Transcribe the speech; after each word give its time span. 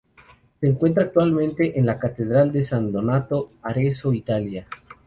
Se 0.59 0.65
encuentra 0.65 1.03
actualmente 1.03 1.77
en 1.77 1.85
la 1.85 1.99
Catedral 1.99 2.51
de 2.51 2.65
San 2.65 2.91
Donato, 2.91 3.51
Arezzo, 3.61 4.13
Italia. 4.13 4.65